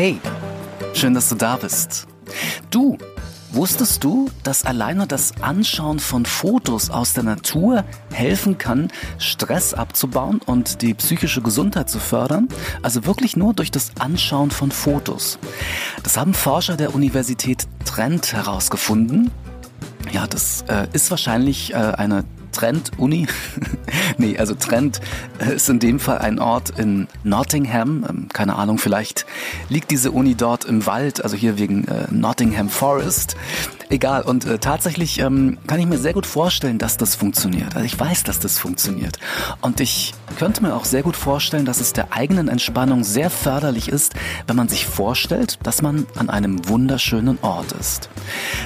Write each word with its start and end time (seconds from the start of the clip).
Hey, 0.00 0.20
schön, 0.94 1.12
dass 1.12 1.28
du 1.28 1.34
da 1.34 1.56
bist. 1.56 2.06
Du, 2.70 2.98
wusstest 3.50 4.04
du, 4.04 4.30
dass 4.44 4.64
alleine 4.64 5.08
das 5.08 5.32
Anschauen 5.42 5.98
von 5.98 6.24
Fotos 6.24 6.88
aus 6.88 7.14
der 7.14 7.24
Natur 7.24 7.84
helfen 8.12 8.58
kann, 8.58 8.92
Stress 9.18 9.74
abzubauen 9.74 10.40
und 10.46 10.82
die 10.82 10.94
psychische 10.94 11.42
Gesundheit 11.42 11.90
zu 11.90 11.98
fördern? 11.98 12.46
Also 12.80 13.06
wirklich 13.06 13.36
nur 13.36 13.54
durch 13.54 13.72
das 13.72 13.90
Anschauen 13.98 14.52
von 14.52 14.70
Fotos. 14.70 15.40
Das 16.04 16.16
haben 16.16 16.32
Forscher 16.32 16.76
der 16.76 16.94
Universität 16.94 17.66
Trent 17.84 18.32
herausgefunden. 18.32 19.32
Ja, 20.12 20.28
das 20.28 20.62
äh, 20.68 20.86
ist 20.92 21.10
wahrscheinlich 21.10 21.72
äh, 21.72 21.76
eine 21.76 22.22
Trent-Uni. 22.58 23.28
nee, 24.18 24.36
also 24.36 24.54
Trent 24.54 25.00
ist 25.38 25.68
in 25.68 25.78
dem 25.78 26.00
Fall 26.00 26.18
ein 26.18 26.40
Ort 26.40 26.70
in 26.76 27.06
Nottingham. 27.22 28.04
Ähm, 28.08 28.28
keine 28.32 28.56
Ahnung, 28.56 28.78
vielleicht 28.78 29.26
liegt 29.68 29.92
diese 29.92 30.10
Uni 30.10 30.34
dort 30.34 30.64
im 30.64 30.84
Wald, 30.84 31.22
also 31.22 31.36
hier 31.36 31.56
wegen 31.56 31.86
äh, 31.86 32.08
Nottingham 32.10 32.68
Forest. 32.68 33.36
Egal, 33.90 34.22
und 34.22 34.44
äh, 34.44 34.58
tatsächlich 34.58 35.20
ähm, 35.20 35.58
kann 35.68 35.78
ich 35.78 35.86
mir 35.86 35.98
sehr 35.98 36.14
gut 36.14 36.26
vorstellen, 36.26 36.78
dass 36.78 36.96
das 36.96 37.14
funktioniert. 37.14 37.76
Also 37.76 37.86
ich 37.86 37.98
weiß, 37.98 38.24
dass 38.24 38.40
das 38.40 38.58
funktioniert. 38.58 39.20
Und 39.60 39.80
ich 39.80 40.14
könnte 40.38 40.62
mir 40.62 40.76
auch 40.76 40.84
sehr 40.84 41.02
gut 41.02 41.16
vorstellen, 41.16 41.64
dass 41.64 41.80
es 41.80 41.92
der 41.92 42.12
eigenen 42.12 42.46
Entspannung 42.46 43.02
sehr 43.02 43.28
förderlich 43.28 43.88
ist, 43.88 44.14
wenn 44.46 44.54
man 44.54 44.68
sich 44.68 44.86
vorstellt, 44.86 45.58
dass 45.64 45.82
man 45.82 46.06
an 46.14 46.30
einem 46.30 46.68
wunderschönen 46.68 47.40
Ort 47.42 47.72
ist. 47.72 48.08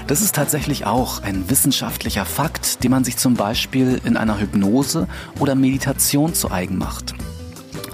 Das 0.06 0.20
ist 0.20 0.34
tatsächlich 0.34 0.84
auch 0.84 1.22
ein 1.22 1.48
wissenschaftlicher 1.48 2.26
Fakt, 2.26 2.84
den 2.84 2.90
man 2.90 3.04
sich 3.04 3.16
zum 3.16 3.34
Beispiel 3.34 4.02
in 4.04 4.18
einer 4.18 4.38
Hypnose 4.38 5.08
oder 5.38 5.54
Meditation 5.54 6.34
zu 6.34 6.50
eigen 6.50 6.76
macht. 6.76 7.14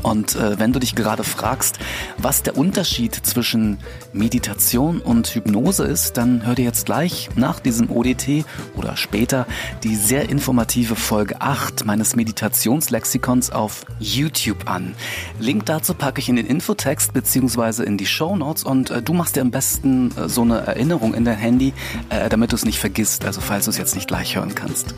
Und 0.02 0.36
äh, 0.36 0.58
wenn 0.58 0.72
du 0.72 0.78
dich 0.78 0.94
gerade 0.94 1.24
fragst, 1.24 1.78
was 2.16 2.42
der 2.42 2.56
Unterschied 2.56 3.14
zwischen 3.14 3.78
Meditation 4.12 5.00
und 5.00 5.28
Hypnose 5.28 5.84
ist, 5.84 6.16
dann 6.16 6.46
hör 6.46 6.54
dir 6.54 6.64
jetzt 6.64 6.86
gleich 6.86 7.28
nach 7.36 7.60
diesem 7.60 7.90
ODT 7.90 8.44
oder 8.76 8.96
später 8.96 9.46
die 9.82 9.96
sehr 9.96 10.28
informative 10.28 10.96
Folge 10.96 11.40
8 11.40 11.84
meines 11.84 12.16
Meditationslexikons 12.16 13.50
auf 13.50 13.84
YouTube 13.98 14.70
an. 14.70 14.94
Link 15.38 15.66
dazu 15.66 15.94
packe 15.94 16.20
ich 16.20 16.28
in 16.28 16.36
den 16.36 16.46
Infotext 16.46 17.12
beziehungsweise 17.12 17.84
in 17.84 17.96
die 17.96 18.06
Show 18.06 18.36
Notes 18.36 18.64
und 18.64 18.90
äh, 18.90 19.02
du 19.02 19.12
machst 19.12 19.36
dir 19.36 19.42
am 19.42 19.50
besten 19.50 20.10
äh, 20.16 20.28
so 20.28 20.42
eine 20.42 20.58
Erinnerung 20.66 21.14
in 21.14 21.24
dein 21.24 21.36
Handy, 21.36 21.72
äh, 22.08 22.28
damit 22.28 22.52
du 22.52 22.56
es 22.56 22.64
nicht 22.64 22.78
vergisst, 22.78 23.24
also 23.24 23.40
falls 23.40 23.64
du 23.64 23.70
es 23.70 23.78
jetzt 23.78 23.94
nicht 23.94 24.08
gleich 24.08 24.36
hören 24.36 24.54
kannst. 24.54 24.94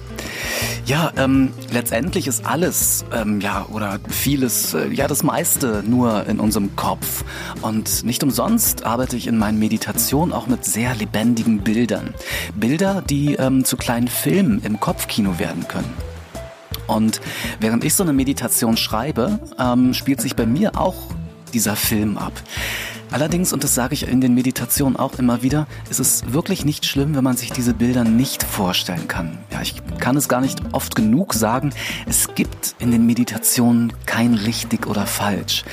Ja, 0.86 1.12
ähm, 1.16 1.52
letztendlich 1.72 2.26
ist 2.26 2.46
alles, 2.46 3.04
ähm, 3.12 3.40
ja, 3.40 3.66
oder 3.70 4.00
vieles 4.08 4.74
äh, 4.74 4.89
ja 4.90 5.08
das 5.08 5.22
meiste 5.22 5.82
nur 5.86 6.26
in 6.26 6.40
unserem 6.40 6.76
Kopf. 6.76 7.24
Und 7.62 8.04
nicht 8.04 8.22
umsonst 8.22 8.84
arbeite 8.84 9.16
ich 9.16 9.26
in 9.26 9.38
meinen 9.38 9.58
Meditationen 9.58 10.34
auch 10.34 10.46
mit 10.46 10.64
sehr 10.64 10.94
lebendigen 10.94 11.60
Bildern. 11.60 12.14
Bilder, 12.54 13.02
die 13.08 13.34
ähm, 13.34 13.64
zu 13.64 13.76
kleinen 13.76 14.08
Filmen 14.08 14.62
im 14.62 14.80
Kopfkino 14.80 15.38
werden 15.38 15.66
können. 15.68 15.92
Und 16.86 17.20
während 17.60 17.84
ich 17.84 17.94
so 17.94 18.02
eine 18.02 18.12
Meditation 18.12 18.76
schreibe, 18.76 19.38
ähm, 19.58 19.94
spielt 19.94 20.20
sich 20.20 20.34
bei 20.34 20.46
mir 20.46 20.78
auch 20.78 20.96
dieser 21.52 21.76
Film 21.76 22.18
ab. 22.18 22.32
Allerdings, 23.10 23.52
und 23.52 23.64
das 23.64 23.74
sage 23.74 23.94
ich 23.94 24.06
in 24.06 24.20
den 24.20 24.34
Meditationen 24.34 24.96
auch 24.96 25.18
immer 25.18 25.42
wieder, 25.42 25.66
ist 25.90 25.98
es 25.98 26.32
wirklich 26.32 26.64
nicht 26.64 26.86
schlimm, 26.86 27.16
wenn 27.16 27.24
man 27.24 27.36
sich 27.36 27.50
diese 27.50 27.74
Bilder 27.74 28.04
nicht 28.04 28.42
vorstellen 28.42 29.08
kann. 29.08 29.38
Ja, 29.50 29.60
ich 29.62 29.74
kann 29.98 30.16
es 30.16 30.28
gar 30.28 30.40
nicht 30.40 30.60
oft 30.72 30.94
genug 30.94 31.34
sagen. 31.34 31.72
Es 32.06 32.34
gibt 32.34 32.76
in 32.78 32.92
den 32.92 33.06
Meditationen 33.06 33.92
kein 34.06 34.34
richtig 34.34 34.86
oder 34.86 35.06
falsch. 35.06 35.64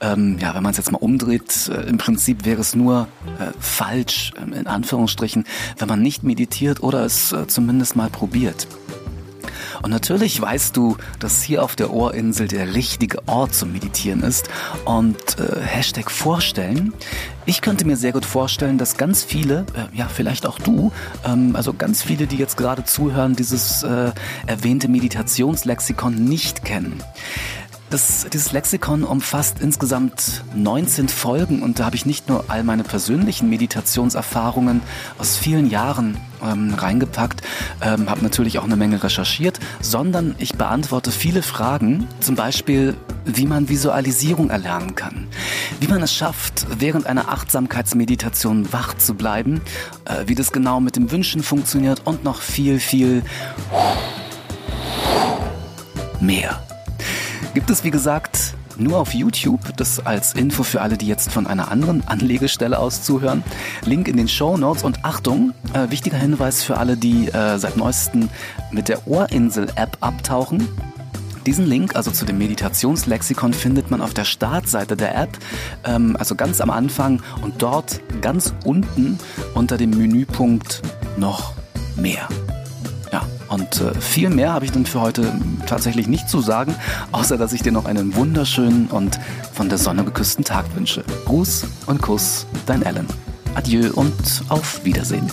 Ähm, 0.00 0.38
ja, 0.38 0.54
wenn 0.54 0.62
man 0.62 0.72
es 0.72 0.76
jetzt 0.76 0.92
mal 0.92 0.98
umdreht, 0.98 1.70
äh, 1.72 1.88
im 1.88 1.96
Prinzip 1.98 2.44
wäre 2.44 2.60
es 2.60 2.74
nur 2.74 3.08
äh, 3.38 3.52
falsch, 3.58 4.32
äh, 4.36 4.58
in 4.58 4.66
Anführungsstrichen, 4.66 5.44
wenn 5.78 5.88
man 5.88 6.02
nicht 6.02 6.22
meditiert 6.22 6.82
oder 6.82 7.04
es 7.04 7.32
äh, 7.32 7.46
zumindest 7.46 7.96
mal 7.96 8.10
probiert. 8.10 8.66
Und 9.82 9.90
natürlich 9.90 10.40
weißt 10.40 10.76
du, 10.76 10.96
dass 11.18 11.42
hier 11.42 11.62
auf 11.62 11.76
der 11.76 11.92
Ohrinsel 11.92 12.48
der 12.48 12.74
richtige 12.74 13.26
Ort 13.26 13.54
zum 13.54 13.72
Meditieren 13.72 14.22
ist. 14.22 14.48
Und 14.84 15.38
äh, 15.38 15.60
Hashtag 15.60 16.10
vorstellen. 16.10 16.94
Ich 17.44 17.60
könnte 17.60 17.84
mir 17.84 17.96
sehr 17.96 18.12
gut 18.12 18.24
vorstellen, 18.24 18.78
dass 18.78 18.96
ganz 18.96 19.24
viele, 19.24 19.66
äh, 19.74 19.96
ja 19.96 20.08
vielleicht 20.08 20.46
auch 20.46 20.58
du, 20.58 20.92
ähm, 21.26 21.56
also 21.56 21.72
ganz 21.72 22.02
viele, 22.02 22.26
die 22.26 22.36
jetzt 22.36 22.56
gerade 22.56 22.84
zuhören, 22.84 23.34
dieses 23.34 23.82
äh, 23.82 24.12
erwähnte 24.46 24.88
Meditationslexikon 24.88 26.14
nicht 26.14 26.64
kennen. 26.64 27.02
Das, 27.92 28.26
dieses 28.32 28.52
Lexikon 28.52 29.04
umfasst 29.04 29.58
insgesamt 29.60 30.44
19 30.54 31.10
Folgen 31.10 31.62
und 31.62 31.78
da 31.78 31.84
habe 31.84 31.94
ich 31.94 32.06
nicht 32.06 32.26
nur 32.26 32.46
all 32.48 32.64
meine 32.64 32.84
persönlichen 32.84 33.50
Meditationserfahrungen 33.50 34.80
aus 35.18 35.36
vielen 35.36 35.68
Jahren 35.68 36.16
ähm, 36.42 36.72
reingepackt, 36.72 37.42
ähm, 37.82 38.08
habe 38.08 38.22
natürlich 38.22 38.58
auch 38.58 38.64
eine 38.64 38.76
Menge 38.76 39.04
recherchiert, 39.04 39.60
sondern 39.82 40.34
ich 40.38 40.54
beantworte 40.54 41.10
viele 41.10 41.42
Fragen, 41.42 42.08
zum 42.20 42.34
Beispiel, 42.34 42.96
wie 43.26 43.44
man 43.44 43.68
Visualisierung 43.68 44.48
erlernen 44.48 44.94
kann, 44.94 45.28
wie 45.78 45.88
man 45.88 46.02
es 46.02 46.14
schafft, 46.14 46.66
während 46.78 47.06
einer 47.06 47.28
Achtsamkeitsmeditation 47.28 48.72
wach 48.72 48.94
zu 48.94 49.12
bleiben, 49.12 49.60
äh, 50.06 50.26
wie 50.28 50.34
das 50.34 50.50
genau 50.50 50.80
mit 50.80 50.96
dem 50.96 51.10
Wünschen 51.10 51.42
funktioniert 51.42 52.00
und 52.06 52.24
noch 52.24 52.40
viel, 52.40 52.80
viel 52.80 53.22
mehr. 56.22 56.58
Gibt 57.54 57.70
es, 57.70 57.84
wie 57.84 57.90
gesagt, 57.90 58.54
nur 58.76 58.98
auf 58.98 59.14
YouTube. 59.14 59.60
Das 59.76 60.04
als 60.04 60.34
Info 60.34 60.62
für 60.62 60.80
alle, 60.80 60.96
die 60.96 61.06
jetzt 61.06 61.30
von 61.30 61.46
einer 61.46 61.70
anderen 61.70 62.06
Anlegestelle 62.06 62.78
aus 62.78 63.02
zuhören. 63.02 63.42
Link 63.84 64.08
in 64.08 64.16
den 64.16 64.28
Show 64.28 64.56
Notes 64.56 64.82
und 64.82 65.04
Achtung, 65.04 65.52
äh, 65.74 65.90
wichtiger 65.90 66.16
Hinweis 66.16 66.62
für 66.62 66.78
alle, 66.78 66.96
die 66.96 67.28
äh, 67.28 67.58
seit 67.58 67.76
neuestem 67.76 68.28
mit 68.70 68.88
der 68.88 69.06
Ohrinsel-App 69.06 69.98
abtauchen. 70.00 70.68
Diesen 71.46 71.66
Link, 71.66 71.96
also 71.96 72.12
zu 72.12 72.24
dem 72.24 72.38
Meditationslexikon, 72.38 73.52
findet 73.52 73.90
man 73.90 74.00
auf 74.00 74.14
der 74.14 74.24
Startseite 74.24 74.96
der 74.96 75.16
App, 75.16 75.38
ähm, 75.84 76.16
also 76.16 76.36
ganz 76.36 76.60
am 76.60 76.70
Anfang 76.70 77.20
und 77.42 77.62
dort 77.62 78.00
ganz 78.20 78.54
unten 78.64 79.18
unter 79.54 79.76
dem 79.76 79.90
Menüpunkt 79.90 80.82
noch 81.16 81.54
mehr. 81.96 82.28
Und 83.52 83.82
äh, 83.82 83.94
viel 84.00 84.30
mehr 84.30 84.54
habe 84.54 84.64
ich 84.64 84.72
dann 84.72 84.86
für 84.86 85.02
heute 85.02 85.38
tatsächlich 85.66 86.08
nicht 86.08 86.26
zu 86.28 86.40
sagen, 86.40 86.74
außer 87.12 87.36
dass 87.36 87.52
ich 87.52 87.62
dir 87.62 87.70
noch 87.70 87.84
einen 87.84 88.14
wunderschönen 88.16 88.86
und 88.86 89.20
von 89.52 89.68
der 89.68 89.76
Sonne 89.76 90.04
geküssten 90.04 90.42
Tag 90.42 90.64
wünsche. 90.74 91.04
Gruß 91.26 91.66
und 91.86 92.00
Kuss, 92.00 92.46
dein 92.64 92.82
Alan. 92.84 93.06
Adieu 93.54 93.90
und 93.92 94.42
auf 94.48 94.82
Wiedersehen. 94.84 95.30